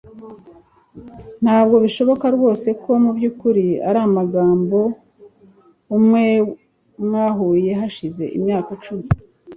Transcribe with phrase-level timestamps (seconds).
[1.43, 4.79] ntabwo bishoboka rwose ko mubyukuri ari umugabo
[5.97, 6.23] umwe
[7.05, 9.05] mwahuye hashize imyaka icumi